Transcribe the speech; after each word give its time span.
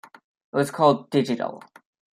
It 0.51 0.55
was 0.57 0.71
called 0.71 1.11
'Digital'. 1.11 1.63